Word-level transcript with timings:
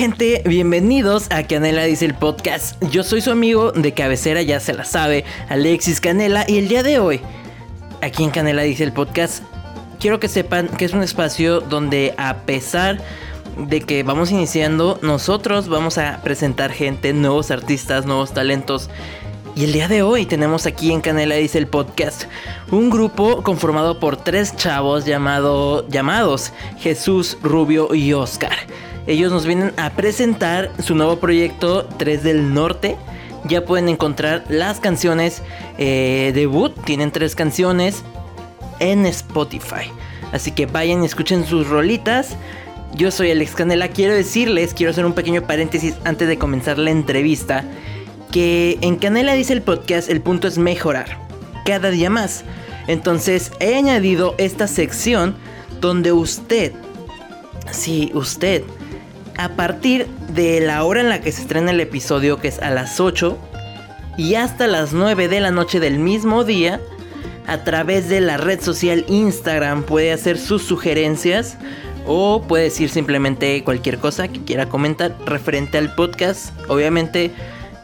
gente? 0.00 0.40
Bienvenidos 0.46 1.26
a 1.30 1.42
Canela 1.42 1.84
Dice 1.84 2.06
el 2.06 2.14
Podcast. 2.14 2.82
Yo 2.90 3.04
soy 3.04 3.20
su 3.20 3.30
amigo 3.30 3.70
de 3.72 3.92
cabecera, 3.92 4.40
ya 4.40 4.58
se 4.58 4.72
la 4.72 4.86
sabe, 4.86 5.26
Alexis 5.50 6.00
Canela, 6.00 6.46
y 6.48 6.56
el 6.56 6.68
día 6.68 6.82
de 6.82 6.98
hoy, 6.98 7.20
aquí 8.00 8.24
en 8.24 8.30
Canela 8.30 8.62
Dice 8.62 8.82
el 8.82 8.94
Podcast, 8.94 9.44
quiero 9.98 10.18
que 10.18 10.28
sepan 10.28 10.68
que 10.68 10.86
es 10.86 10.94
un 10.94 11.02
espacio 11.02 11.60
donde 11.60 12.14
a 12.16 12.46
pesar 12.46 13.02
de 13.58 13.82
que 13.82 14.02
vamos 14.02 14.30
iniciando, 14.30 14.98
nosotros 15.02 15.68
vamos 15.68 15.98
a 15.98 16.22
presentar 16.22 16.72
gente, 16.72 17.12
nuevos 17.12 17.50
artistas, 17.50 18.06
nuevos 18.06 18.32
talentos. 18.32 18.88
Y 19.54 19.64
el 19.64 19.72
día 19.72 19.86
de 19.86 20.00
hoy 20.00 20.24
tenemos 20.24 20.64
aquí 20.64 20.92
en 20.92 21.02
Canela 21.02 21.34
Dice 21.34 21.58
el 21.58 21.66
Podcast 21.66 22.24
un 22.70 22.88
grupo 22.88 23.42
conformado 23.42 24.00
por 24.00 24.16
tres 24.16 24.56
chavos 24.56 25.04
llamado, 25.04 25.86
llamados 25.88 26.54
Jesús, 26.78 27.36
Rubio 27.42 27.94
y 27.94 28.14
Oscar. 28.14 28.56
Ellos 29.06 29.32
nos 29.32 29.46
vienen 29.46 29.72
a 29.76 29.90
presentar 29.90 30.70
su 30.82 30.94
nuevo 30.94 31.18
proyecto 31.18 31.86
3 31.98 32.22
del 32.22 32.54
Norte. 32.54 32.96
Ya 33.44 33.64
pueden 33.64 33.88
encontrar 33.88 34.44
las 34.48 34.80
canciones 34.80 35.42
eh, 35.78 36.32
debut. 36.34 36.74
Tienen 36.84 37.10
tres 37.10 37.34
canciones 37.34 38.02
en 38.78 39.06
Spotify. 39.06 39.90
Así 40.32 40.52
que 40.52 40.66
vayan 40.66 41.02
y 41.02 41.06
escuchen 41.06 41.46
sus 41.46 41.68
rolitas. 41.68 42.36
Yo 42.94 43.10
soy 43.10 43.30
Alex 43.30 43.54
Canela. 43.54 43.88
Quiero 43.88 44.14
decirles, 44.14 44.74
quiero 44.74 44.90
hacer 44.90 45.06
un 45.06 45.14
pequeño 45.14 45.42
paréntesis 45.42 45.94
antes 46.04 46.28
de 46.28 46.38
comenzar 46.38 46.78
la 46.78 46.90
entrevista. 46.90 47.64
Que 48.30 48.78
en 48.82 48.96
Canela 48.96 49.34
dice 49.34 49.54
el 49.54 49.62
podcast, 49.62 50.10
el 50.10 50.20
punto 50.20 50.46
es 50.46 50.58
mejorar. 50.58 51.18
Cada 51.64 51.90
día 51.90 52.10
más. 52.10 52.44
Entonces 52.86 53.52
he 53.60 53.74
añadido 53.74 54.34
esta 54.38 54.66
sección 54.66 55.36
donde 55.80 56.12
usted, 56.12 56.72
sí, 57.70 58.10
usted, 58.14 58.62
a 59.40 59.48
partir 59.56 60.06
de 60.34 60.60
la 60.60 60.84
hora 60.84 61.00
en 61.00 61.08
la 61.08 61.22
que 61.22 61.32
se 61.32 61.40
estrena 61.40 61.70
el 61.70 61.80
episodio, 61.80 62.38
que 62.38 62.48
es 62.48 62.58
a 62.58 62.68
las 62.68 63.00
8, 63.00 63.38
y 64.18 64.34
hasta 64.34 64.66
las 64.66 64.92
9 64.92 65.28
de 65.28 65.40
la 65.40 65.50
noche 65.50 65.80
del 65.80 65.98
mismo 65.98 66.44
día, 66.44 66.78
a 67.46 67.64
través 67.64 68.10
de 68.10 68.20
la 68.20 68.36
red 68.36 68.60
social 68.60 69.06
Instagram 69.08 69.84
puede 69.84 70.12
hacer 70.12 70.36
sus 70.36 70.62
sugerencias 70.62 71.56
o 72.06 72.42
puede 72.42 72.64
decir 72.64 72.90
simplemente 72.90 73.64
cualquier 73.64 73.96
cosa 73.96 74.28
que 74.28 74.44
quiera 74.44 74.68
comentar 74.68 75.16
referente 75.24 75.78
al 75.78 75.94
podcast, 75.94 76.50
obviamente 76.68 77.30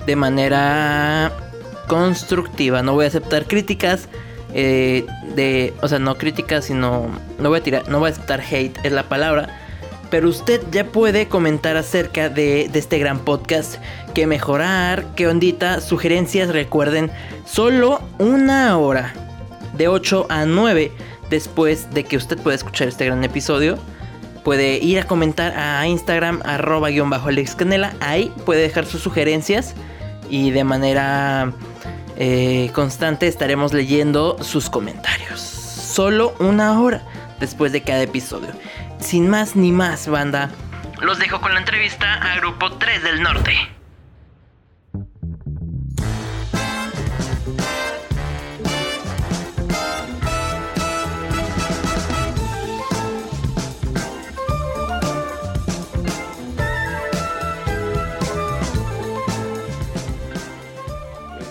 de 0.04 0.14
manera 0.14 1.32
constructiva. 1.88 2.82
No 2.82 2.92
voy 2.92 3.06
a 3.06 3.08
aceptar 3.08 3.46
críticas. 3.46 4.08
Eh, 4.52 5.06
de, 5.34 5.74
o 5.82 5.88
sea, 5.88 5.98
no 5.98 6.16
críticas, 6.16 6.66
sino 6.66 7.08
no 7.38 7.48
voy 7.48 7.58
a 7.58 7.62
tirar, 7.62 7.88
no 7.88 7.98
voy 7.98 8.08
a 8.08 8.12
aceptar 8.12 8.40
hate 8.40 8.78
es 8.84 8.92
la 8.92 9.02
palabra 9.02 9.65
pero 10.10 10.28
usted 10.28 10.62
ya 10.70 10.84
puede 10.84 11.28
comentar 11.28 11.76
acerca 11.76 12.28
de, 12.28 12.70
este 12.72 12.98
gran 12.98 13.20
podcast. 13.20 13.76
¿Qué 14.14 14.26
mejorar? 14.26 15.14
¿Qué 15.14 15.26
ondita? 15.26 15.80
Sugerencias, 15.80 16.48
recuerden, 16.48 17.10
solo 17.44 18.00
una 18.18 18.78
hora. 18.78 19.12
De 19.76 19.88
8 19.88 20.26
a 20.30 20.46
9 20.46 20.90
después 21.28 21.92
de 21.92 22.04
que 22.04 22.16
usted 22.16 22.38
pueda 22.38 22.54
escuchar 22.54 22.88
este 22.88 23.04
gran 23.04 23.22
episodio. 23.24 23.78
Puede 24.42 24.78
ir 24.78 25.00
a 25.00 25.04
comentar 25.04 25.52
a 25.56 25.86
Instagram, 25.86 26.40
arroba 26.44 26.88
guion 26.90 27.10
bajo 27.10 27.28
Alex 27.28 27.56
Canela. 27.56 27.94
Ahí 28.00 28.32
puede 28.44 28.62
dejar 28.62 28.86
sus 28.86 29.02
sugerencias. 29.02 29.74
Y 30.30 30.50
de 30.50 30.64
manera 30.64 31.52
eh, 32.16 32.70
constante 32.72 33.26
estaremos 33.26 33.72
leyendo 33.72 34.36
sus 34.42 34.70
comentarios. 34.70 35.40
Solo 35.40 36.34
una 36.38 36.80
hora 36.80 37.02
después 37.38 37.72
de 37.72 37.82
cada 37.82 38.02
episodio 38.02 38.48
sin 39.00 39.28
más 39.28 39.56
ni 39.56 39.72
más, 39.72 40.08
banda, 40.08 40.50
los 41.00 41.18
dejo 41.18 41.40
con 41.40 41.52
la 41.54 41.60
entrevista 41.60 42.14
a 42.14 42.36
Grupo 42.36 42.72
3 42.78 43.02
del 43.02 43.22
Norte. 43.22 43.52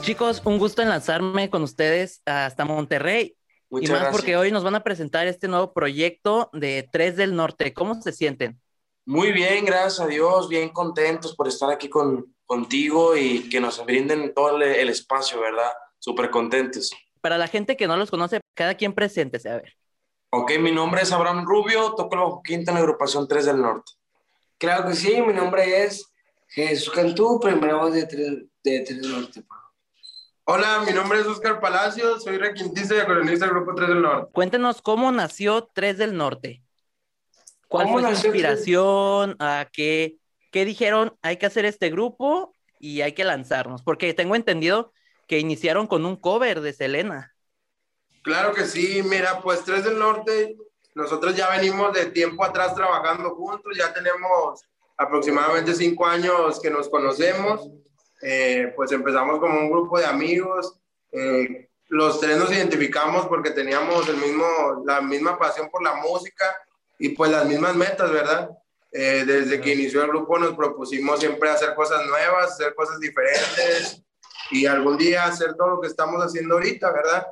Chicos, 0.01 0.41
un 0.45 0.59
gusto 0.59 0.83
enlazarme 0.83 1.49
con 1.49 1.63
ustedes 1.63 2.21
hasta 2.27 2.63
Monterrey 2.63 3.35
y 3.69 3.87
más 3.87 4.11
porque 4.11 4.37
hoy 4.37 4.51
nos 4.51 4.63
van 4.63 4.75
a 4.75 4.83
presentar 4.83 5.27
este 5.27 5.47
nuevo 5.47 5.73
proyecto 5.73 6.49
de 6.53 6.87
Tres 6.91 7.15
del 7.17 7.35
Norte. 7.35 7.73
¿Cómo 7.73 8.01
se 8.01 8.11
sienten? 8.11 8.59
Muy 9.05 9.31
bien, 9.31 9.65
gracias 9.65 9.99
a 9.99 10.07
Dios, 10.07 10.49
bien 10.49 10.69
contentos 10.69 11.35
por 11.35 11.47
estar 11.47 11.69
aquí 11.69 11.89
con, 11.89 12.35
contigo 12.45 13.15
y 13.15 13.49
que 13.49 13.59
nos 13.59 13.83
brinden 13.85 14.33
todo 14.33 14.57
el, 14.61 14.89
espacio, 14.89 15.39
¿verdad? 15.39 15.71
Súper 15.99 16.29
contentos. 16.29 16.91
Para 17.21 17.37
la 17.37 17.47
gente 17.47 17.77
que 17.77 17.87
no 17.87 17.97
los 17.97 18.09
conoce, 18.09 18.41
cada 18.53 18.75
quien 18.75 18.93
preséntese, 18.93 19.49
a 19.49 19.57
ver. 19.57 19.73
Ok, 20.31 20.53
mi 20.59 20.71
nombre 20.71 21.01
es 21.01 21.11
Abraham 21.11 21.45
Rubio, 21.45 21.93
toco 21.93 22.15
la 22.15 22.25
quinta 22.43 22.71
en 22.71 22.75
la 22.75 22.81
agrupación 22.81 23.27
Tres 23.27 23.45
del 23.45 23.61
Norte. 23.61 23.91
Claro 24.57 24.87
que 24.87 24.95
sí, 24.95 25.21
mi 25.21 25.33
nombre 25.33 25.83
es 25.83 26.11
Jesús 26.47 26.93
Cantú, 26.93 27.39
primera 27.39 27.75
voz 27.75 27.93
de 27.93 28.05
Tres, 28.05 28.29
de 28.63 28.79
Tres 28.81 29.01
del 29.01 29.11
Norte. 29.11 29.43
Hola, 30.47 30.83
mi 30.85 30.93
nombre 30.93 31.19
es 31.19 31.25
Oscar 31.25 31.59
Palacios, 31.59 32.23
soy 32.23 32.37
requintista 32.37 32.93
y 32.93 32.99
acordeonista 32.99 33.45
del 33.45 33.55
Grupo 33.55 33.73
3 33.73 33.89
del 33.89 34.01
Norte. 34.03 34.31
Cuéntenos 34.31 34.79
cómo 34.79 35.11
nació 35.11 35.67
3 35.73 35.97
del 35.97 36.15
Norte. 36.15 36.61
¿Cuál 37.67 37.89
fue 37.89 38.03
su 38.03 38.09
inspiración? 38.09 39.35
¿A 39.39 39.67
qué, 39.73 40.17
qué 40.51 40.63
dijeron? 40.63 41.17
Hay 41.23 41.37
que 41.37 41.47
hacer 41.47 41.65
este 41.65 41.89
grupo 41.89 42.53
y 42.79 43.01
hay 43.01 43.13
que 43.13 43.23
lanzarnos. 43.23 43.81
Porque 43.81 44.13
tengo 44.13 44.35
entendido 44.35 44.93
que 45.27 45.39
iniciaron 45.39 45.87
con 45.87 46.05
un 46.05 46.15
cover 46.15 46.61
de 46.61 46.73
Selena. 46.73 47.33
Claro 48.21 48.53
que 48.53 48.65
sí, 48.65 49.01
mira, 49.03 49.41
pues 49.41 49.63
3 49.63 49.83
del 49.83 49.97
Norte, 49.97 50.57
nosotros 50.93 51.35
ya 51.35 51.49
venimos 51.49 51.91
de 51.91 52.05
tiempo 52.11 52.45
atrás 52.45 52.75
trabajando 52.75 53.31
juntos, 53.31 53.75
ya 53.75 53.91
tenemos 53.91 54.61
aproximadamente 54.95 55.73
cinco 55.73 56.05
años 56.05 56.59
que 56.61 56.69
nos 56.69 56.87
conocemos 56.87 57.67
eh, 58.27 58.73
pues 58.75 58.91
empezamos 58.91 59.39
como 59.39 59.59
un 59.59 59.69
grupo 59.69 59.99
de 59.99 60.05
amigos. 60.07 60.79
Eh, 61.11 61.69
los 61.89 62.19
tres 62.19 62.39
nos 62.39 62.51
identificamos 62.51 63.27
porque 63.27 63.51
teníamos 63.51 64.09
el 64.09 64.17
mismo, 64.17 64.81
la 64.83 64.99
misma 64.99 65.37
pasión 65.37 65.69
por 65.69 65.83
la 65.83 65.93
música 65.97 66.43
y 66.97 67.09
pues 67.09 67.29
las 67.29 67.45
mismas 67.45 67.75
metas, 67.75 68.11
¿verdad? 68.11 68.49
Eh, 68.91 69.25
desde 69.27 69.61
que 69.61 69.75
inició 69.75 70.01
el 70.01 70.07
grupo 70.07 70.39
nos 70.39 70.55
propusimos 70.55 71.19
siempre 71.19 71.51
hacer 71.51 71.75
cosas 71.75 72.03
nuevas, 72.07 72.53
hacer 72.53 72.73
cosas 72.73 72.99
diferentes 72.99 74.01
y 74.49 74.65
algún 74.65 74.97
día 74.97 75.25
hacer 75.25 75.53
todo 75.53 75.75
lo 75.75 75.81
que 75.81 75.87
estamos 75.87 76.19
haciendo 76.23 76.55
ahorita, 76.55 76.91
¿verdad? 76.91 77.27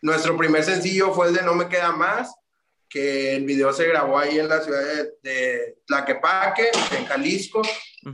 nuestro 0.00 0.36
primer 0.36 0.62
sencillo 0.62 1.12
fue 1.12 1.26
el 1.26 1.34
de 1.34 1.42
No 1.42 1.54
me 1.54 1.68
queda 1.68 1.90
más, 1.90 2.32
que 2.88 3.36
el 3.36 3.44
video 3.44 3.72
se 3.72 3.86
grabó 3.86 4.18
ahí 4.18 4.38
en 4.38 4.48
la 4.48 4.60
ciudad 4.60 4.80
de, 4.80 5.12
de 5.22 5.78
Tlaquepaque, 5.86 6.70
en 6.96 7.06
Jalisco. 7.06 7.62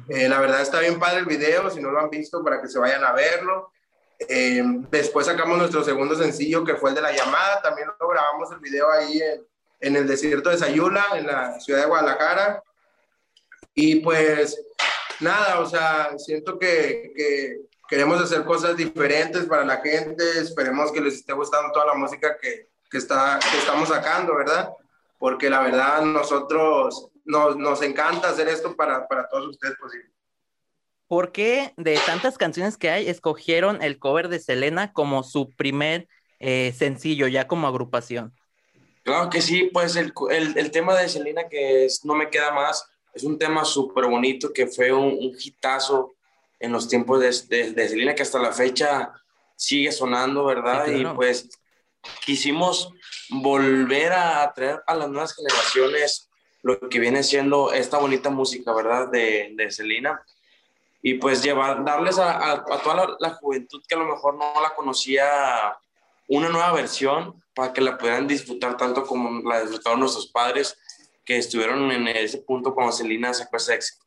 Eh, 0.09 0.29
la 0.29 0.41
verdad 0.41 0.63
está 0.63 0.81
bien 0.81 0.99
padre 0.99 1.21
el 1.21 1.27
video, 1.27 1.71
si 1.71 1.81
no 1.81 1.91
lo 1.91 2.01
han 2.01 2.11
visto, 2.11 2.43
para 2.43 2.61
que 2.61 2.69
se 2.69 2.79
vayan 2.79 3.05
a 3.05 3.13
verlo. 3.13 3.71
Eh, 4.29 4.63
después 4.91 5.27
sacamos 5.27 5.59
nuestro 5.59 5.85
segundo 5.85 6.17
sencillo, 6.17 6.65
que 6.65 6.75
fue 6.75 6.91
el 6.91 6.97
de 6.97 7.03
la 7.03 7.13
llamada. 7.13 7.63
También 7.63 7.89
lo 8.01 8.09
grabamos 8.09 8.51
el 8.53 8.59
video 8.59 8.91
ahí 8.91 9.21
en, 9.21 9.47
en 9.81 9.97
el 9.97 10.07
desierto 10.07 10.51
de 10.51 10.59
Sayula, 10.59 11.07
en 11.15 11.27
la 11.27 11.61
ciudad 11.61 11.81
de 11.81 11.87
Guadalajara. 11.87 12.63
Y 13.75 13.97
pues 13.97 14.61
nada, 15.21 15.61
o 15.61 15.67
sea, 15.67 16.19
siento 16.19 16.59
que, 16.59 17.13
que, 17.15 17.61
queremos 17.89 18.21
hacer 18.21 18.45
cosas 18.45 18.77
diferentes 18.77 19.45
para 19.45 19.65
la 19.65 19.79
gente. 19.79 20.25
Esperemos 20.41 20.91
que 20.91 21.01
les 21.01 21.15
esté 21.15 21.33
gustando 21.33 21.73
toda 21.73 21.87
la 21.87 21.95
música 21.95 22.37
que, 22.41 22.69
que, 22.91 22.99
está, 22.99 23.39
que 23.39 23.59
estamos 23.59 23.89
sacando, 23.89 24.37
¿verdad? 24.37 24.71
Porque 25.19 25.51
la 25.51 25.63
verdad 25.63 26.03
nosotros 26.03 27.09
nos, 27.25 27.57
nos 27.57 27.83
encanta 27.83 28.31
hacer 28.31 28.49
esto 28.49 28.75
para, 28.77 29.07
para 29.07 29.29
todos 29.29 29.49
ustedes 29.49 29.77
posible. 29.77 30.09
Pues 30.09 30.15
¿Por 31.07 31.33
qué 31.33 31.73
de 31.77 31.99
tantas 32.07 32.39
canciones 32.39 32.77
que 32.77 32.91
hay 32.91 33.09
escogieron 33.09 33.83
el 33.83 33.99
cover 33.99 34.29
de 34.29 34.41
Selena 34.41 34.93
como 34.93 35.23
su 35.23 35.51
primer 35.51 36.09
eh, 36.41 36.75
sencillo, 36.77 37.27
ya 37.29 37.47
como 37.47 37.67
agrupación? 37.67 38.35
Claro 39.03 39.29
que 39.29 39.43
sí, 39.43 39.71
pues 39.73 39.97
el, 39.97 40.13
el, 40.31 40.57
el 40.57 40.71
tema 40.71 40.95
de 40.95 41.09
Selena 41.09 41.47
que 41.49 41.85
es 41.85 42.05
No 42.05 42.15
me 42.15 42.31
queda 42.31 42.53
más, 42.53 42.89
es 43.13 43.23
un 43.23 43.39
tema 43.39 43.65
súper 43.65 44.07
bonito 44.07 44.53
que 44.53 44.67
fue 44.67 44.93
un, 44.93 45.05
un, 45.05 45.37
hitazo 45.39 46.15
en 46.59 46.73
los 46.73 46.89
tiempos 46.89 47.21
de, 47.21 47.73
de, 47.73 47.89
Selena 47.89 48.15
que 48.15 48.23
hasta 48.23 48.39
la 48.39 48.53
fecha 48.53 49.13
sigue 49.57 49.93
sonando, 49.93 50.47
¿verdad? 50.47 50.87
Y 50.89 51.05
pues 51.15 51.51
quisimos 52.25 52.93
volver 53.31 54.13
a 54.13 54.53
traer 54.55 54.83
a 54.87 54.95
las 54.95 55.09
nuevas 55.09 55.35
generaciones 55.35 56.31
lo 56.65 56.81
que 56.89 56.99
viene 56.99 57.23
siendo 57.23 57.73
esta 57.73 57.99
bonita 57.99 58.31
música, 58.31 58.73
¿verdad? 58.73 59.09
De, 59.11 59.53
de 59.55 59.71
Selena. 59.71 60.25
Y 61.03 61.15
pues 61.15 61.43
llevar, 61.43 61.85
darles 61.85 62.19
a, 62.19 62.53
a, 62.53 62.65
toda 62.83 63.17
la, 63.21 63.35
juventud 63.35 63.83
que 63.87 63.95
a 63.95 63.99
lo 63.99 64.07
mejor 64.07 64.37
no 64.37 64.55
la 64.63 64.75
conocía 64.75 65.77
una 66.27 66.49
nueva 66.49 66.73
versión 66.73 67.43
para 67.55 67.75
que 67.75 67.83
la 67.83 67.99
pudieran 67.99 68.27
disfrutar 68.27 68.79
tanto 68.79 69.05
como 69.05 69.47
la 69.47 69.61
disfrutaron 69.61 70.01
nuestros 70.01 70.29
padres. 70.29 70.79
que 71.27 71.37
estuvieron 71.37 71.91
en 71.93 72.09
ese 72.09 72.39
punto 72.39 72.75
cuando 72.75 72.93
Celina 72.93 73.35
sacó 73.35 73.59
ese 73.59 73.75
éxito. 73.75 74.03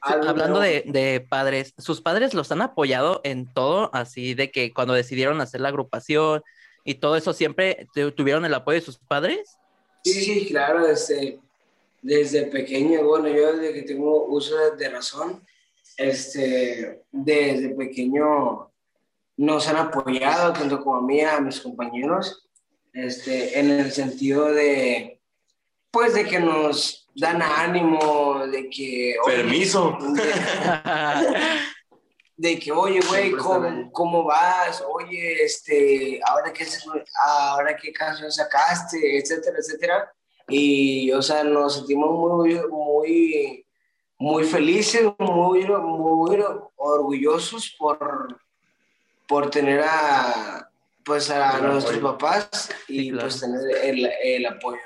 hablando 0.00 0.58
de, 0.58 0.82
de, 0.86 1.20
padres, 1.20 1.74
¿sus 1.78 2.00
padres 2.00 2.34
los 2.34 2.50
han 2.50 2.62
apoyado 2.62 3.20
en 3.22 3.52
todo? 3.52 3.90
Así 3.92 4.34
de 4.34 4.50
que 4.50 4.72
cuando 4.74 4.94
decidieron 4.94 5.40
hacer 5.40 5.60
la 5.60 5.68
agrupación 5.68 6.42
y 6.86 6.94
todo 6.94 7.16
eso, 7.16 7.32
¿siempre 7.32 7.88
tuvieron 8.16 8.44
el 8.44 8.54
apoyo 8.54 8.78
de 8.78 8.86
sus 8.86 8.96
padres? 8.96 9.58
Sí, 10.04 10.12
sí, 10.12 10.46
claro, 10.46 10.86
desde, 10.86 11.40
desde 12.00 12.46
pequeño, 12.46 13.04
bueno, 13.04 13.28
yo 13.28 13.56
desde 13.56 13.74
que 13.74 13.82
tengo 13.82 14.26
uso 14.26 14.54
de 14.76 14.88
razón, 14.88 15.44
este, 15.96 17.02
desde 17.10 17.70
pequeño 17.70 18.70
nos 19.36 19.68
han 19.68 19.76
apoyado, 19.76 20.52
tanto 20.52 20.82
como 20.82 20.96
a 20.96 21.02
mí, 21.02 21.20
a 21.20 21.40
mis 21.40 21.60
compañeros, 21.60 22.48
este, 22.92 23.58
en 23.58 23.70
el 23.70 23.90
sentido 23.90 24.52
de, 24.52 25.20
pues, 25.90 26.14
de 26.14 26.24
que 26.24 26.38
nos 26.38 27.08
dan 27.16 27.42
ánimo, 27.42 28.46
de 28.46 28.70
que... 28.70 29.16
Permiso. 29.26 29.98
De, 30.00 30.22
que, 32.38 32.72
oye, 32.72 33.00
güey, 33.08 33.32
¿cómo, 33.32 33.90
¿cómo, 33.92 34.24
vas? 34.24 34.84
Oye, 34.86 35.42
este, 35.42 36.20
ahora 36.26 36.52
qué, 36.52 36.66
ahora 37.26 37.76
qué 37.76 37.92
canción 37.92 38.30
sacaste, 38.30 39.18
etcétera, 39.18 39.58
etcétera. 39.58 40.12
Y, 40.48 41.10
o 41.12 41.22
sea, 41.22 41.42
nos 41.44 41.76
sentimos 41.76 42.10
muy, 42.10 42.60
muy 42.68 43.66
muy 44.18 44.44
felices, 44.44 45.02
muy, 45.18 45.66
muy 45.66 46.44
orgullosos 46.76 47.74
por, 47.78 48.40
por 49.26 49.50
tener 49.50 49.82
a, 49.86 50.70
pues 51.04 51.30
a 51.30 51.60
nuestros 51.60 51.98
papás 51.98 52.70
y 52.88 53.12
pues 53.12 53.40
tener 53.40 53.60
el, 53.84 54.10
el, 54.22 54.46
apoyo, 54.46 54.80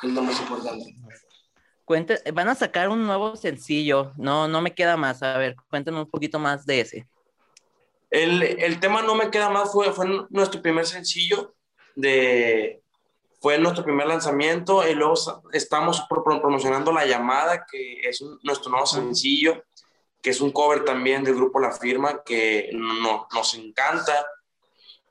que 0.00 0.06
es 0.06 0.12
lo 0.12 0.22
más 0.22 0.40
importante. 0.40 0.94
Cuente, 1.90 2.22
van 2.32 2.48
a 2.48 2.54
sacar 2.54 2.88
un 2.88 3.04
nuevo 3.04 3.34
sencillo, 3.34 4.12
no, 4.16 4.46
no 4.46 4.62
me 4.62 4.76
queda 4.76 4.96
más, 4.96 5.24
a 5.24 5.36
ver, 5.38 5.56
cuéntanos 5.68 6.04
un 6.04 6.08
poquito 6.08 6.38
más 6.38 6.64
de 6.64 6.82
ese. 6.82 7.08
El, 8.12 8.44
el 8.44 8.78
tema 8.78 9.02
No 9.02 9.16
me 9.16 9.28
queda 9.28 9.50
más 9.50 9.72
fue, 9.72 9.92
fue 9.92 10.06
nuestro 10.30 10.62
primer 10.62 10.86
sencillo 10.86 11.56
de, 11.96 12.80
fue 13.40 13.58
nuestro 13.58 13.82
primer 13.82 14.06
lanzamiento 14.06 14.88
y 14.88 14.94
luego 14.94 15.14
estamos 15.52 16.06
promocionando 16.08 16.92
La 16.92 17.06
Llamada, 17.06 17.66
que 17.68 18.02
es 18.02 18.22
nuestro 18.44 18.70
nuevo 18.70 18.86
sencillo, 18.86 19.64
que 20.22 20.30
es 20.30 20.40
un 20.40 20.52
cover 20.52 20.84
también 20.84 21.24
del 21.24 21.34
grupo 21.34 21.58
La 21.58 21.72
Firma, 21.72 22.22
que 22.24 22.70
no, 22.72 23.26
nos 23.34 23.54
encanta. 23.54 24.24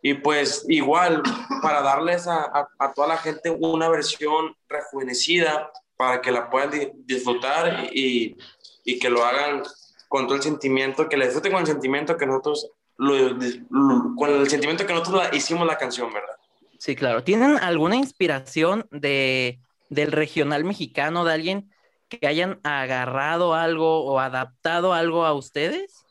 Y 0.02 0.14
pues 0.14 0.64
igual, 0.70 1.24
para 1.62 1.82
darles 1.82 2.26
a, 2.26 2.70
a, 2.80 2.94
toda 2.94 3.10
la 3.10 3.18
gente 3.18 3.50
una 3.50 3.90
versión 3.90 4.56
rejuvenecida, 4.70 5.74
para 6.00 6.22
que 6.22 6.32
la 6.32 6.50
puedan 6.50 6.72
disfrutar 7.06 7.90
y, 7.92 8.38
y, 8.86 9.00
que 9.00 9.10
lo 9.10 9.26
hagan 9.26 9.64
con 10.08 10.28
todo 10.28 10.38
el 10.38 10.42
sentimiento, 10.42 11.10
que 11.10 11.18
le 11.18 11.26
disfruten 11.26 11.52
con 11.52 11.60
el 11.60 11.68
sentimiento 11.68 12.16
que 12.16 12.26
nosotros, 12.26 12.72
con 12.98 14.30
el 14.30 14.50
sentimiento 14.50 14.86
que 14.86 14.94
nosotros 14.94 15.28
hicimos 15.34 15.68
la 15.68 15.78
canción, 15.78 16.14
¿verdad? 16.14 16.38
Sí, 16.78 16.96
claro. 16.96 17.26
¿Tienen 17.26 17.58
alguna 17.58 17.98
inspiración 17.98 18.88
de, 18.92 19.60
del 19.90 20.14
regional 20.14 20.64
mexicano, 20.64 21.26
de 21.26 21.34
alguien 21.34 21.70
que 22.08 22.26
hayan 22.26 22.62
agarrado 22.64 23.54
algo 23.54 24.06
o 24.06 24.20
adaptado 24.20 24.94
algo 24.94 25.26
a 25.26 25.34
ustedes? 25.34 26.06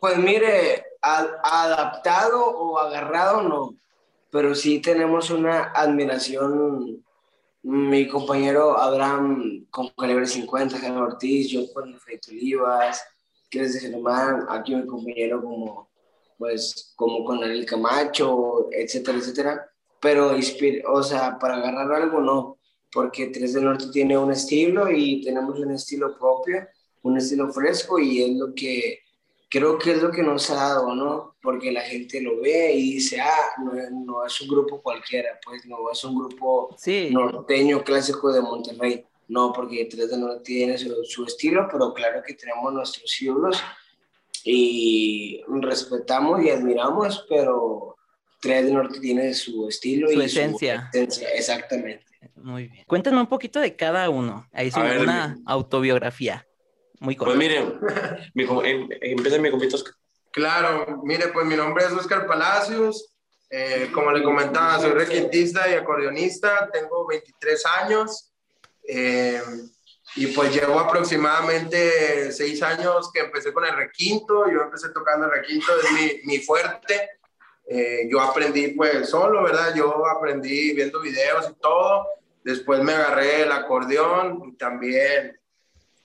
Pues 0.00 0.18
mire, 0.18 0.84
adaptado 1.00 2.44
o 2.44 2.78
agarrado 2.78 3.40
no, 3.40 3.74
pero 4.30 4.54
sí 4.54 4.80
tenemos 4.80 5.30
una 5.30 5.72
admiración. 5.74 7.02
Mi 7.62 8.08
compañero 8.08 8.78
Abraham 8.78 9.66
con 9.70 9.88
Calibre 9.90 10.26
50, 10.26 10.78
Gerardo 10.78 11.02
Ortiz, 11.02 11.48
yo 11.50 11.70
con 11.72 11.98
Feito 12.00 12.30
Olivas, 12.30 13.04
que 13.50 13.60
es 13.60 13.74
de 13.74 13.80
Germán, 13.80 14.46
aquí 14.48 14.74
mi 14.74 14.86
compañero 14.86 15.42
como, 15.42 15.90
pues, 16.38 16.94
como 16.96 17.22
con 17.24 17.44
Ariel 17.44 17.66
Camacho, 17.66 18.68
etcétera, 18.72 19.18
etcétera. 19.18 19.70
Pero 20.00 20.32
o 20.86 21.02
sea, 21.02 21.38
para 21.38 21.56
agarrar 21.56 22.02
algo 22.02 22.20
no, 22.20 22.58
porque 22.90 23.26
Tres 23.26 23.52
del 23.52 23.64
Norte 23.64 23.86
tiene 23.92 24.16
un 24.16 24.32
estilo 24.32 24.90
y 24.90 25.22
tenemos 25.22 25.58
un 25.58 25.72
estilo 25.72 26.18
propio, 26.18 26.66
un 27.02 27.18
estilo 27.18 27.52
fresco 27.52 27.98
y 27.98 28.22
es 28.22 28.36
lo 28.36 28.54
que 28.54 29.00
creo 29.50 29.76
que 29.78 29.90
es 29.92 30.02
lo 30.02 30.10
que 30.10 30.22
nos 30.22 30.48
ha 30.50 30.54
dado, 30.54 30.94
¿no? 30.94 31.34
Porque 31.42 31.72
la 31.72 31.82
gente 31.82 32.22
lo 32.22 32.40
ve 32.40 32.72
y 32.72 32.94
dice, 32.94 33.20
ah, 33.20 33.62
no, 33.92 34.24
es 34.24 34.40
un 34.40 34.48
grupo 34.48 34.80
cualquiera, 34.80 35.38
pues 35.44 35.66
no 35.66 35.90
es 35.92 36.02
un 36.04 36.16
grupo 36.16 36.76
norteño 37.10 37.82
clásico 37.82 38.32
de 38.32 38.40
Monterrey. 38.40 39.04
No, 39.28 39.52
porque 39.52 39.84
Tres 39.84 40.10
del 40.10 40.20
Norte 40.20 40.42
tiene 40.42 40.76
su, 40.76 41.04
su 41.04 41.24
estilo, 41.24 41.68
pero 41.70 41.92
claro 41.94 42.20
que 42.26 42.34
tenemos 42.34 42.72
nuestros 42.72 43.20
ídolos 43.22 43.62
y 44.44 45.42
respetamos 45.60 46.42
y 46.42 46.50
admiramos, 46.50 47.26
pero 47.28 47.96
Tres 48.40 48.64
del 48.64 48.74
Norte 48.74 49.00
tiene 49.00 49.34
su 49.34 49.68
estilo 49.68 50.08
su 50.08 50.20
y 50.20 50.24
esencia. 50.24 50.88
su 50.92 50.98
esencia. 50.98 51.28
Exactamente. 51.34 52.06
Muy 52.36 52.68
bien. 52.68 52.84
Cuéntanos 52.86 53.20
un 53.20 53.28
poquito 53.28 53.60
de 53.60 53.76
cada 53.76 54.08
uno. 54.10 54.48
Ahí 54.52 54.68
es 54.68 54.76
una 54.76 55.38
autobiografía. 55.44 56.46
Muy. 57.00 57.16
Pues 57.16 57.36
miren, 57.36 57.80
mi, 58.34 58.44
em, 58.44 58.88
empieza 59.00 59.38
mi 59.38 59.50
compito 59.50 59.78
Claro, 60.32 61.00
mire, 61.02 61.28
pues 61.28 61.44
mi 61.44 61.56
nombre 61.56 61.84
es 61.84 61.92
Oscar 61.92 62.26
Palacios. 62.26 63.12
Eh, 63.50 63.90
como 63.92 64.12
le 64.12 64.22
comentaba, 64.22 64.78
soy 64.78 64.92
requintista 64.92 65.68
y 65.68 65.74
acordeonista. 65.74 66.70
Tengo 66.72 67.06
23 67.06 67.66
años. 67.82 68.32
Eh, 68.86 69.42
y 70.16 70.28
pues 70.28 70.54
llevo 70.54 70.78
aproximadamente 70.78 72.32
seis 72.32 72.62
años 72.62 73.10
que 73.12 73.20
empecé 73.20 73.52
con 73.52 73.64
el 73.64 73.74
requinto. 73.74 74.48
Yo 74.50 74.62
empecé 74.62 74.90
tocando 74.90 75.26
el 75.26 75.32
requinto, 75.32 75.72
es 75.80 75.92
mi, 75.92 76.32
mi 76.32 76.38
fuerte. 76.38 77.10
Eh, 77.66 78.08
yo 78.10 78.20
aprendí 78.20 78.68
pues 78.68 79.08
solo, 79.08 79.42
¿verdad? 79.42 79.74
Yo 79.74 80.06
aprendí 80.06 80.74
viendo 80.74 81.00
videos 81.00 81.48
y 81.50 81.60
todo. 81.60 82.06
Después 82.44 82.82
me 82.82 82.92
agarré 82.92 83.42
el 83.42 83.52
acordeón 83.52 84.42
y 84.44 84.56
también 84.56 85.39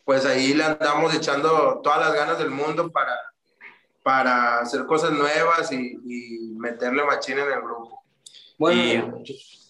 pues 0.06 0.26
ahí 0.26 0.54
le 0.54 0.64
andamos 0.64 1.14
echando 1.14 1.82
todas 1.84 2.00
las 2.00 2.14
ganas 2.14 2.38
del 2.38 2.52
mundo 2.52 2.90
para, 2.92 3.18
para 4.04 4.60
hacer 4.60 4.86
cosas 4.86 5.12
nuevas 5.12 5.72
y, 5.72 5.98
y 6.06 6.54
meterle 6.58 7.04
machín 7.04 7.40
en 7.40 7.52
el 7.52 7.62
grupo. 7.62 8.04
Bueno, 8.58 9.22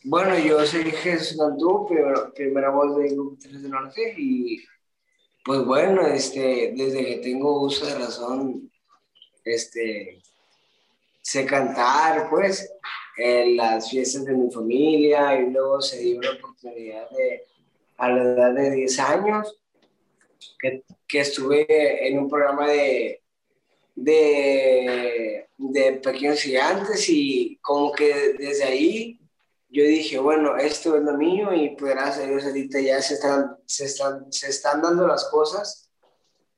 bueno 0.04 0.38
yo 0.38 0.64
soy 0.66 0.92
Jesús 0.92 1.38
Cantú, 1.40 1.88
primera 2.36 2.70
voz 2.70 2.98
del 2.98 3.14
Grupo 3.14 3.38
3 3.42 3.64
del 3.64 3.72
Norte 3.72 4.14
y 4.18 4.64
pues 5.44 5.64
bueno, 5.64 6.02
este, 6.08 6.74
desde 6.76 7.06
que 7.06 7.18
tengo 7.18 7.62
uso 7.62 7.86
de 7.86 7.96
razón, 7.96 8.72
este, 9.44 10.22
sé 11.22 11.46
cantar, 11.46 12.30
pues, 12.32 12.72
en 13.18 13.56
las 13.56 13.90
fiestas 13.90 14.26
de 14.26 14.34
mi 14.34 14.52
familia 14.52 15.40
y 15.40 15.52
luego 15.52 15.82
se 15.82 16.00
dio 16.00 16.22
la 16.22 16.32
oportunidad 16.32 17.10
de, 17.12 17.44
a 17.98 18.10
la 18.10 18.24
edad 18.24 18.54
de 18.54 18.72
10 18.72 19.00
años, 19.00 19.56
que, 20.60 20.84
que 21.08 21.20
estuve 21.20 22.08
en 22.08 22.20
un 22.20 22.30
programa 22.30 22.68
de, 22.68 23.22
de, 23.96 25.48
de 25.58 25.92
pequeños 25.94 26.42
gigantes 26.42 27.08
y 27.10 27.58
como 27.62 27.92
que 27.92 28.34
desde 28.38 28.64
ahí 28.64 29.20
yo 29.70 29.84
dije, 29.84 30.18
bueno, 30.20 30.56
esto 30.56 30.96
es 30.96 31.04
lo 31.04 31.18
mío 31.18 31.54
y 31.54 31.76
pues 31.76 31.94
gracias 31.94 32.26
a 32.26 32.30
Dios 32.30 32.46
ahorita 32.46 32.80
ya 32.80 33.02
se 33.02 33.16
están, 33.16 33.58
se 33.66 33.86
están, 33.86 34.32
se 34.32 34.50
están 34.50 34.82
dando 34.82 35.06
las 35.06 35.26
cosas. 35.26 35.90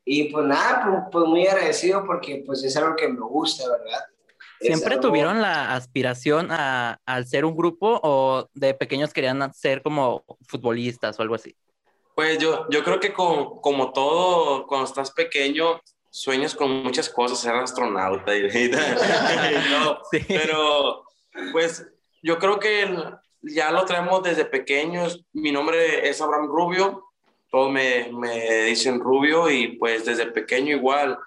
Y 0.06 0.32
pues 0.32 0.46
nada, 0.46 0.86
pues, 0.86 1.04
pues 1.12 1.26
muy 1.26 1.48
agradecido 1.48 2.06
porque 2.06 2.44
pues 2.46 2.64
es 2.64 2.78
algo 2.78 2.96
que 2.96 3.08
me 3.08 3.20
gusta, 3.22 3.64
¿verdad? 3.70 4.04
¿Siempre 4.60 4.98
tuvieron 4.98 5.42
la 5.42 5.76
aspiración 5.76 6.48
a, 6.52 7.00
al 7.06 7.28
ser 7.28 7.46
un 7.46 7.56
grupo 7.56 8.00
o 8.04 8.48
de 8.54 8.74
pequeños 8.74 9.14
querían 9.14 9.54
ser 9.54 9.82
como 9.82 10.24
futbolistas 10.48 11.20
o 11.20 11.22
algo 11.22 11.36
así? 11.36 11.56
Pues 12.18 12.40
yo, 12.40 12.66
yo 12.72 12.84
creo 12.84 13.00
que 13.00 13.14
como, 13.14 13.62
como 13.62 13.94
todo, 13.94 14.66
cuando 14.66 14.88
estás 14.88 15.12
pequeño, 15.12 15.80
sueños 16.10 16.56
con 16.56 16.82
muchas 16.82 17.10
cosas, 17.10 17.40
ser 17.40 17.54
astronauta 17.54 18.36
y, 18.36 18.50
pero 20.28 21.04
pues 21.52 21.86
yo 22.24 22.40
creo 22.40 22.60
que 22.60 22.92
ya 23.44 23.72
lo 23.72 23.86
traemos 23.86 24.24
desde 24.24 24.46
pequeños. 24.46 25.24
Mi 25.32 25.52
nombre 25.52 26.10
es 26.10 26.20
Abraham 26.20 26.48
Rubio, 26.48 27.04
todos 27.52 27.72
me, 27.72 28.10
me 28.12 28.64
dicen 28.64 29.00
Rubio 29.00 29.52
y 29.52 29.78
pues 29.78 30.04
desde 30.04 30.26
pequeño 30.26 30.76
igual 30.76 31.20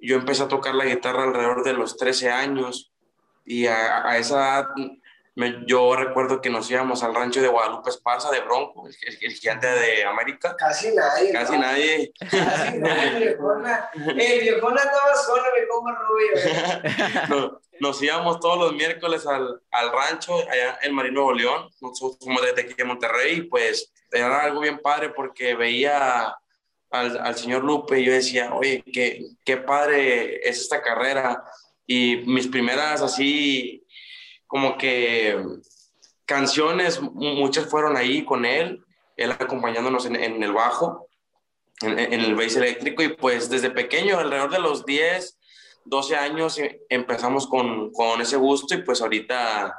yo 0.00 0.18
empecé 0.18 0.44
a 0.44 0.48
tocar 0.48 0.76
la 0.76 0.84
guitarra 0.84 1.24
alrededor 1.24 1.64
de 1.64 1.72
los 1.72 1.96
13 1.96 2.30
años 2.30 2.92
y 3.44 3.66
a, 3.66 4.16
esa 4.16 4.36
edad 4.36 4.66
yo 5.66 5.94
recuerdo 5.94 6.40
que 6.40 6.50
nos 6.50 6.68
íbamos 6.70 7.02
al 7.04 7.14
rancho 7.14 7.40
de 7.40 7.48
Guadalupe 7.48 7.90
Esparza, 7.90 8.30
de 8.30 8.40
Bronco, 8.40 8.88
el, 8.88 9.32
gigante 9.32 9.68
de 9.68 10.04
América. 10.04 10.56
Casi 10.56 10.92
nadie. 10.94 11.32
Casi 11.32 11.58
nadie. 11.58 12.12
Casi 12.18 12.78
nadie, 12.78 13.18
viejona. 13.18 13.88
El 13.94 14.40
viejona 14.40 14.82
estaba 14.82 15.14
solo, 15.14 15.44
me 15.54 15.68
como 15.68 15.90
rubio. 15.92 17.60
nos, 17.80 18.02
íbamos 18.02 18.40
todos 18.40 18.58
los 18.58 18.72
miércoles 18.72 19.26
al, 19.26 19.62
al 19.70 19.92
rancho, 19.92 20.38
allá 20.50 20.78
en 20.82 20.92
Marino 20.92 21.32
León. 21.32 21.70
Nosotros 21.80 22.18
somos 22.20 22.42
desde 22.42 22.62
aquí 22.62 22.74
de 22.74 22.84
Monterrey, 22.84 23.42
pues 23.42 23.92
era 24.10 24.42
algo 24.42 24.60
bien 24.60 24.80
padre 24.80 25.10
porque 25.10 25.54
veía 25.54 26.34
al, 26.90 27.18
al, 27.18 27.36
señor 27.36 27.62
Lupe 27.62 28.00
y 28.00 28.06
yo 28.06 28.12
decía, 28.12 28.54
oye, 28.54 28.82
qué, 28.92 29.24
qué 29.44 29.56
padre 29.58 30.48
es 30.48 30.62
esta 30.62 30.82
carrera. 30.82 31.44
Y 31.86 32.24
mis 32.26 32.48
primeras 32.48 33.02
así 33.02 33.86
como 34.48 34.76
que 34.76 35.36
canciones, 36.24 37.00
muchas 37.00 37.66
fueron 37.66 37.96
ahí 37.96 38.24
con 38.24 38.44
él, 38.44 38.82
él 39.16 39.30
acompañándonos 39.32 40.06
en, 40.06 40.16
el 40.16 40.52
bajo, 40.52 41.08
en, 41.80 42.12
el 42.12 42.34
bass 42.34 42.56
eléctrico, 42.56 43.02
y 43.02 43.08
pues 43.08 43.48
desde 43.48 43.70
pequeño, 43.70 44.18
alrededor 44.18 44.50
de 44.50 44.58
los 44.58 44.84
10, 44.84 45.38
12 45.84 46.16
años, 46.16 46.58
eh, 46.58 46.82
empezamos 46.88 47.46
con, 47.46 47.92
con 47.92 48.20
ese 48.20 48.36
gusto 48.36 48.74
y 48.74 48.82
pues 48.82 49.00
ahorita 49.00 49.74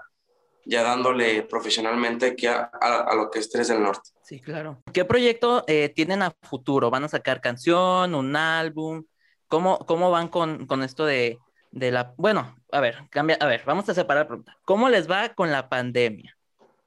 ya 0.65 0.83
dándole 0.83 1.43
profesionalmente 1.43 2.27
aquí 2.27 2.45
a, 2.45 2.69
lo 3.15 3.29
que 3.31 3.39
es 3.39 3.49
Tres 3.49 3.69
del 3.69 3.81
Norte. 3.81 4.09
Sí, 4.23 4.39
claro. 4.39 4.81
¿Qué 4.93 5.03
proyecto 5.03 5.63
eh, 5.67 5.89
tienen 5.89 6.21
a 6.21 6.35
futuro? 6.43 6.91
¿Van 6.91 7.03
a 7.03 7.09
sacar 7.09 7.41
canción, 7.41 8.13
un 8.13 8.35
álbum? 8.35 9.03
¿Cómo, 9.47 9.79
cómo 9.79 10.11
van 10.11 10.27
con, 10.27 10.67
con 10.67 10.83
esto 10.83 11.05
de, 11.05 11.39
de 11.71 11.91
la... 11.91 12.13
Bueno, 12.17 12.55
a 12.71 12.79
ver, 12.79 13.07
cambia, 13.09 13.37
a 13.39 13.45
ver, 13.45 13.63
vamos 13.65 13.87
a 13.89 13.93
separar 13.93 14.23
la 14.23 14.27
pregunta. 14.27 14.57
¿Cómo 14.65 14.89
les 14.89 15.09
va 15.09 15.29
con 15.29 15.51
la 15.51 15.69
pandemia? 15.69 16.35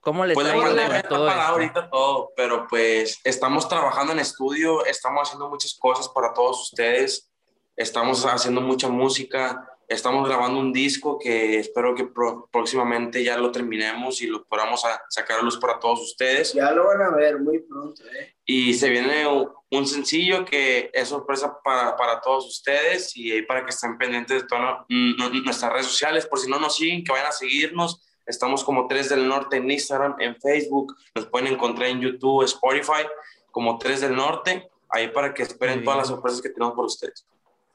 ¿Cómo 0.01 0.27
les 0.27 0.35
pues 0.35 0.49
va 0.49 0.57
la 0.57 0.63
pandemia 0.65 1.03
todo 1.05 1.31
ahorita 1.31 1.89
todo, 1.89 2.33
pero 2.37 2.67
pues 2.69 3.21
estamos 3.23 3.69
trabajando 3.69 4.13
en 4.13 4.19
estudio, 4.19 4.85
estamos 4.85 5.29
haciendo 5.29 5.49
muchas 5.49 5.75
cosas 5.75 6.09
para 6.09 6.35
todos 6.35 6.63
ustedes, 6.63 7.31
estamos 7.77 8.25
haciendo 8.27 8.61
mucha 8.61 8.89
música, 8.89 9.72
estamos 9.93 10.27
grabando 10.27 10.59
un 10.59 10.73
disco 10.73 11.19
que 11.19 11.59
espero 11.59 11.95
que 11.95 12.09
próximamente 12.51 13.23
ya 13.23 13.37
lo 13.37 13.53
terminemos 13.53 14.21
y 14.23 14.27
lo 14.27 14.45
podamos 14.45 14.83
sacar 15.09 15.41
a 15.41 15.43
luz 15.43 15.59
para 15.59 15.79
todos 15.79 16.01
ustedes. 16.01 16.53
Ya 16.55 16.73
lo 16.73 16.87
van 16.87 17.03
a 17.03 17.11
ver 17.11 17.39
muy 17.39 17.61
pronto, 17.61 18.03
¿eh? 18.05 18.35
Y 18.45 18.75
se 18.75 18.91
viene 18.91 19.25
un, 19.71 19.87
sencillo 19.87 20.45
que 20.45 20.91
es 20.93 21.09
sorpresa 21.09 21.59
para, 21.63 21.97
para, 21.97 22.21
todos 22.21 22.47
ustedes 22.47 23.17
y 23.17 23.31
ahí 23.31 23.43
para 23.43 23.65
que 23.65 23.71
estén 23.71 23.97
pendientes 23.97 24.43
de 24.43 24.49
todas 24.49 24.85
nuestras 24.89 25.73
redes 25.73 25.87
sociales, 25.87 26.27
por 26.27 26.39
si 26.41 26.51
no 26.51 26.59
nos 26.59 26.77
siguen, 26.77 27.05
que 27.05 27.13
vayan 27.13 27.29
a 27.29 27.33
seguirnos. 27.33 28.03
Estamos 28.27 28.65
como 28.65 28.87
3 28.87 29.11
del 29.11 29.29
Norte 29.29 29.57
en 29.57 29.71
Instagram, 29.71 30.17
en 30.19 30.37
Facebook, 30.41 30.95
nos 31.15 31.27
pueden 31.27 31.53
encontrar 31.53 31.89
en 31.89 32.01
YouTube, 32.01 32.45
Spotify, 32.45 33.07
como 33.51 33.79
3 33.79 34.01
del 34.01 34.17
Norte, 34.17 34.71
ahí 34.89 35.09
para 35.09 35.33
que 35.35 35.43
esperen 35.43 35.85
todas 35.85 35.99
las 35.99 36.09
sorpresas 36.09 36.41
que 36.41 36.51
tenemos 36.51 36.75
por 36.75 36.85
ustedes. 36.85 37.27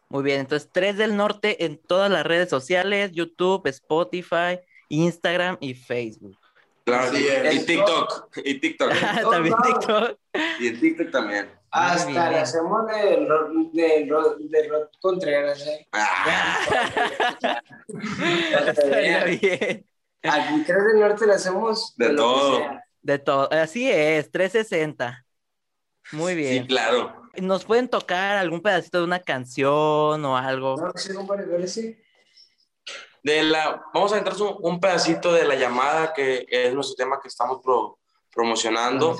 Muy 0.09 0.23
bien, 0.23 0.39
entonces 0.39 0.69
3 0.71 0.97
del 0.97 1.17
Norte 1.17 1.65
en 1.65 1.77
todas 1.77 2.09
las 2.09 2.25
redes 2.25 2.49
sociales, 2.49 3.11
YouTube, 3.11 3.67
Spotify, 3.67 4.59
Instagram 4.89 5.57
y 5.59 5.73
Facebook. 5.73 6.37
Claro, 6.85 7.11
sí, 7.11 7.27
y, 7.51 7.65
TikTok. 7.65 8.31
Y 8.45 8.59
TikTok. 8.59 8.91
también 9.31 9.55
TikTok. 9.61 10.17
Y 10.59 10.67
en 10.67 10.79
TikTok 10.79 11.11
también. 11.11 11.51
Hasta 11.69 12.31
le 12.31 12.39
hacemos 12.39 12.87
de, 12.87 13.27
de, 13.73 14.05
de 14.49 14.67
Rod 14.69 14.87
Contreras. 15.01 15.67
¿eh? 15.67 15.85
Ah. 15.91 17.61
Estaría 18.67 19.25
bien. 19.25 19.85
Aquí 20.23 20.63
3 20.65 20.85
del 20.85 20.99
Norte 21.01 21.27
le 21.27 21.33
hacemos 21.33 21.93
de, 21.97 22.15
todo. 22.15 22.61
De 23.01 23.19
todo. 23.19 23.51
Así 23.51 23.91
es, 23.91 24.31
360. 24.31 25.25
Muy 26.13 26.35
bien. 26.35 26.63
Sí, 26.63 26.67
claro. 26.67 27.26
¿Nos 27.41 27.65
pueden 27.65 27.87
tocar 27.87 28.37
algún 28.37 28.61
pedacito 28.61 28.99
de 28.99 29.03
una 29.03 29.19
canción 29.19 30.23
o 30.25 30.37
algo? 30.37 30.75
No, 30.77 30.91
sí, 30.95 31.13
sí. 31.67 31.97
De 33.23 33.43
la, 33.43 33.83
vamos 33.93 34.13
a 34.13 34.17
entrar 34.17 34.35
un, 34.41 34.79
pedacito 34.79 35.33
de 35.33 35.45
la 35.45 35.55
llamada, 35.55 36.13
que 36.13 36.45
es 36.49 36.73
nuestro 36.73 36.95
tema 36.95 37.19
que 37.21 37.27
estamos 37.27 37.59
promocionando, 38.33 39.17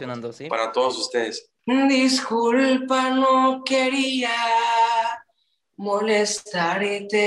para 0.50 0.72
todos 0.72 0.98
ustedes. 0.98 1.52
Disculpa, 1.66 3.10
no 3.10 3.64
quería 3.66 4.32
molestarte. 5.76 7.18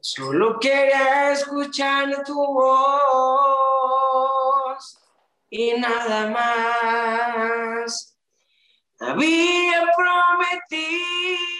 Solo 0.00 0.58
quería 0.58 1.32
escuchar 1.32 2.24
tu 2.24 2.34
voz 2.34 3.68
y 5.50 5.74
nada 5.74 6.28
más. 6.30 8.07
Había 9.00 9.86
prometido 9.96 11.58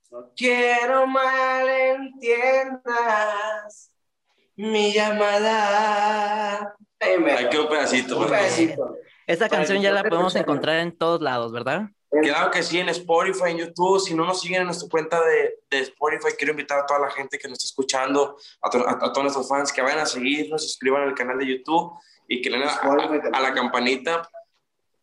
No 0.10 0.32
quiero 0.38 1.06
malentiendas 1.06 3.92
mi 4.56 4.94
llamada. 4.94 6.74
Hay 7.02 7.50
que 7.50 7.60
un 7.60 7.68
pedacito. 7.68 8.20
Un 8.20 8.28
pedacito. 8.28 8.96
Esa 9.28 9.50
canción 9.50 9.82
ya 9.82 9.92
la 9.92 10.06
podemos 10.06 10.34
encontrar 10.38 10.80
en 10.80 10.98
todos 10.98 11.22
lados, 11.22 11.52
¿verdad? 11.52 11.90
Claro 12.30 12.52
que 12.52 12.64
sí, 12.64 12.80
en 12.80 12.90
Spotify, 12.90 13.52
en 13.52 13.58
YouTube. 13.58 14.00
Si 14.00 14.14
no 14.14 14.26
nos 14.26 14.42
siguen 14.42 14.62
en 14.62 14.68
nuestra 14.68 14.90
cuenta 14.90 15.22
de, 15.24 15.60
de 15.70 15.80
Spotify, 15.80 16.34
quiero 16.38 16.52
invitar 16.52 16.80
a 16.80 16.86
toda 16.86 17.00
la 17.00 17.10
gente 17.10 17.38
que 17.38 17.48
nos 17.48 17.58
está 17.58 17.68
escuchando, 17.68 18.38
a, 18.62 18.70
todos 18.70 19.24
nuestros 19.24 19.48
fans, 19.48 19.72
que 19.72 19.82
vayan 19.82 20.00
a 20.00 20.06
seguirnos, 20.06 20.64
suscriban 20.64 21.04
al 21.04 21.16
canal 21.16 21.38
de 21.38 21.48
YouTube 21.48 21.94
y 22.28 22.42
que 22.42 22.50
le 22.50 22.60
den 22.60 22.68
a, 22.68 23.42
la 23.42 23.54
campanita 23.54 24.30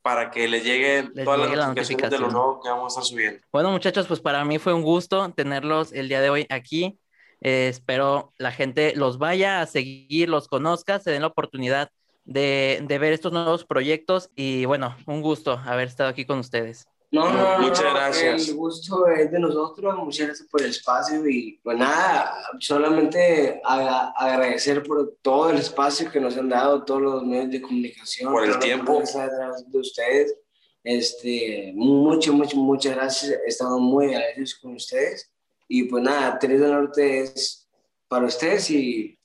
para 0.02 0.30
que 0.30 0.48
les 0.48 0.64
llegue 0.64 1.10
todas 1.24 1.40
las 1.40 1.68
notificaciones 1.68 2.10
de 2.10 2.18
lo 2.18 2.30
nuevo 2.30 2.60
que 2.60 2.70
vamos 2.70 2.84
a 2.84 3.00
estar 3.00 3.04
subiendo. 3.04 3.40
Bueno, 3.52 3.70
muchachos, 3.70 4.06
pues 4.06 4.20
para 4.20 4.44
mí 4.44 4.58
fue 4.58 4.72
un 4.72 4.82
gusto 4.82 5.30
tenerlos 5.32 5.92
el 5.92 6.08
día 6.08 6.20
de 6.20 6.30
hoy 6.30 6.46
aquí. 6.48 6.98
Eh, 7.42 7.68
espero 7.68 8.32
la 8.38 8.52
gente 8.52 8.94
los 8.96 9.18
vaya 9.18 9.60
a 9.60 9.66
seguir, 9.66 10.28
los 10.28 10.48
conozca, 10.48 10.98
se 10.98 11.10
den 11.10 11.22
la 11.22 11.28
oportunidad 11.28 11.90
de, 12.24 12.84
de, 12.86 12.98
ver 12.98 13.14
estos 13.14 13.32
nuevos 13.32 13.64
proyectos 13.64 14.30
y 14.36 14.66
bueno, 14.66 14.94
un 15.06 15.22
gusto 15.22 15.58
haber 15.64 15.88
estado 15.88 16.10
aquí 16.10 16.26
con 16.26 16.38
ustedes. 16.38 16.86
No, 17.12 17.32
no, 17.32 17.58
muchas 17.58 17.92
gracias. 17.92 18.48
El 18.48 18.54
gusto 18.54 19.08
es 19.08 19.32
de 19.32 19.40
nosotros, 19.40 19.96
muchas 19.96 20.26
gracias 20.28 20.48
por 20.48 20.62
el 20.62 20.70
espacio 20.70 21.28
y 21.28 21.58
pues 21.62 21.76
nada, 21.76 22.36
solamente 22.60 23.60
agradecer 23.64 24.84
por 24.84 25.16
todo 25.20 25.50
el 25.50 25.58
espacio 25.58 26.08
que 26.10 26.20
nos 26.20 26.36
han 26.36 26.48
dado, 26.48 26.84
todos 26.84 27.02
los 27.02 27.24
medios 27.24 27.50
de 27.50 27.62
comunicación. 27.62 28.32
Por 28.32 28.44
el 28.44 28.58
tiempo. 28.60 29.02
De 29.66 29.78
ustedes. 29.78 30.36
Este, 30.84 31.72
mucho, 31.74 32.32
mucho, 32.32 32.56
muchas 32.56 32.94
gracias. 32.94 33.38
Estamos 33.44 33.80
muy 33.80 34.14
agradecidos 34.14 34.54
con 34.54 34.74
ustedes. 34.76 35.32
Y 35.66 35.84
pues 35.84 36.04
nada, 36.04 36.38
Tres 36.38 36.60
del 36.60 36.70
Norte 36.70 37.22
es 37.22 37.68
para 38.06 38.26
ustedes 38.26 38.70
y 38.70 39.18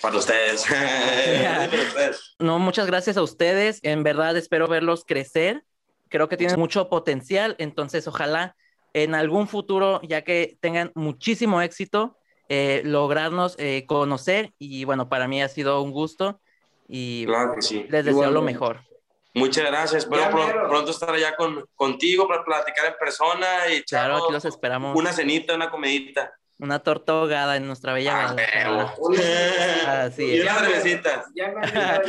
para 0.00 0.18
ustedes. 0.18 0.64
no, 2.38 2.60
muchas 2.60 2.86
gracias 2.86 3.16
a 3.16 3.22
ustedes. 3.22 3.80
En 3.82 4.04
verdad 4.04 4.36
espero 4.36 4.68
verlos 4.68 5.04
crecer 5.04 5.64
creo 6.08 6.28
que 6.28 6.36
tienen 6.36 6.58
mucho 6.58 6.88
potencial, 6.88 7.56
entonces 7.58 8.06
ojalá 8.06 8.56
en 8.92 9.14
algún 9.14 9.48
futuro, 9.48 10.00
ya 10.02 10.22
que 10.22 10.56
tengan 10.60 10.92
muchísimo 10.94 11.60
éxito, 11.60 12.16
eh, 12.48 12.82
lograrnos 12.84 13.56
eh, 13.58 13.84
conocer 13.86 14.52
y 14.58 14.84
bueno, 14.84 15.08
para 15.08 15.26
mí 15.26 15.42
ha 15.42 15.48
sido 15.48 15.82
un 15.82 15.90
gusto 15.90 16.40
y 16.88 17.26
les 17.88 18.04
deseo 18.04 18.30
lo 18.30 18.42
mejor. 18.42 18.82
Muchas 19.34 19.64
gracias, 19.64 20.04
espero 20.04 20.30
pronto, 20.30 20.92
estar 20.92 21.10
allá 21.10 21.34
con, 21.34 21.64
contigo 21.74 22.28
para 22.28 22.44
platicar 22.44 22.86
en 22.86 22.94
persona 23.00 23.46
y 23.74 23.82
claro, 23.82 24.16
aquí 24.18 24.32
los 24.32 24.44
esperamos. 24.44 24.96
Una 24.96 25.12
cenita, 25.12 25.54
una 25.54 25.70
comidita. 25.70 26.32
Una 26.64 26.78
torta 26.78 27.12
ahogada 27.12 27.58
en 27.58 27.66
nuestra 27.66 27.92
bella 27.92 28.34
ah, 28.34 28.94
Así 30.06 30.38
es. 30.38 30.44
Y 30.44 30.48
cervecitas. 30.48 31.26
Ya 31.34 31.52
me, 31.52 31.60
ya, 31.70 32.02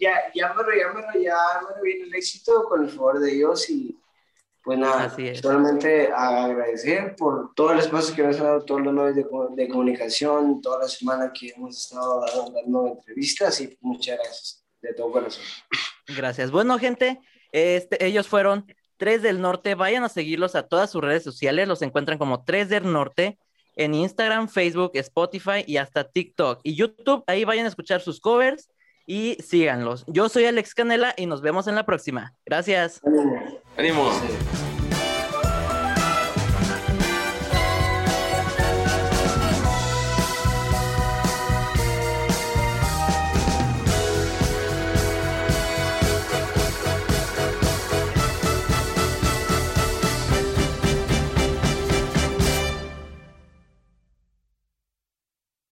ya, 0.00 0.32
ya, 0.34 0.54
me, 0.54 0.76
ya, 0.76 0.92
me, 0.92 1.22
ya 1.22 1.36
viene 1.80 2.06
el 2.06 2.14
éxito 2.16 2.64
con 2.64 2.82
el 2.82 2.90
favor 2.90 3.20
de 3.20 3.30
Dios 3.30 3.70
y 3.70 3.96
pues 4.64 4.76
nada, 4.76 5.14
solamente 5.40 6.10
agradecer 6.12 7.14
por 7.14 7.54
todo 7.54 7.72
el 7.72 7.78
espacio 7.78 8.14
que 8.16 8.24
nos 8.24 8.36
han 8.38 8.44
dado 8.44 8.64
todos 8.64 8.80
los 8.80 8.92
medios 8.92 9.14
de, 9.14 9.24
de, 9.54 9.68
comunicación, 9.68 10.60
toda 10.60 10.80
la 10.80 10.88
semana 10.88 11.32
que 11.32 11.50
hemos 11.50 11.78
estado 11.78 12.24
dando 12.52 12.88
entrevistas 12.88 13.60
y 13.60 13.78
muchas 13.82 14.18
gracias 14.18 14.64
de 14.80 14.94
todo 14.94 15.12
corazón. 15.12 15.44
Gracias. 16.08 16.50
Bueno, 16.50 16.76
gente, 16.80 17.20
este, 17.52 18.04
ellos 18.04 18.26
fueron 18.26 18.66
Tres 18.96 19.22
del 19.22 19.40
Norte. 19.40 19.76
Vayan 19.76 20.02
a 20.02 20.08
seguirlos 20.08 20.56
a 20.56 20.64
todas 20.64 20.90
sus 20.90 21.02
redes 21.02 21.22
sociales. 21.22 21.68
Los 21.68 21.82
encuentran 21.82 22.18
como 22.18 22.44
Tres 22.44 22.68
del 22.68 22.92
Norte 22.92 23.38
en 23.76 23.94
Instagram, 23.94 24.48
Facebook, 24.48 24.92
Spotify 24.94 25.64
y 25.66 25.76
hasta 25.76 26.04
TikTok 26.04 26.60
y 26.62 26.74
YouTube. 26.74 27.24
Ahí 27.26 27.44
vayan 27.44 27.66
a 27.66 27.68
escuchar 27.68 28.00
sus 28.00 28.20
covers 28.20 28.70
y 29.06 29.36
síganlos. 29.42 30.04
Yo 30.06 30.28
soy 30.28 30.44
Alex 30.44 30.74
Canela 30.74 31.14
y 31.16 31.26
nos 31.26 31.40
vemos 31.40 31.66
en 31.66 31.74
la 31.74 31.84
próxima. 31.84 32.34
Gracias. 32.46 33.00
Ánimo. 33.76 34.10